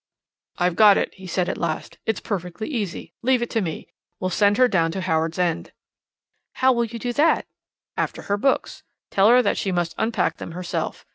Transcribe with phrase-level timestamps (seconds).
[0.57, 1.99] "I've got it," he said at last.
[2.07, 3.13] "It's perfectly easy.
[3.21, 3.87] Leave it to me.
[4.19, 5.73] We'll send her down to Howards End."
[6.53, 7.45] "How will you do that?"
[7.95, 8.81] "After her books.
[9.11, 11.05] Tell her that she must unpack them herself.